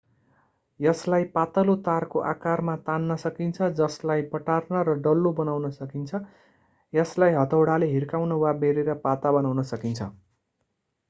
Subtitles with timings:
[0.79, 6.23] यसलाई पातलो तारको आकारमा तान्न सकिन्छ जसलाई बटार्न र डल्लो बनाउन सकिन्छ
[6.93, 10.11] यसलाई हथौडाले हिर्काउन वा बेरेर पाता बनाउन सकिन्छ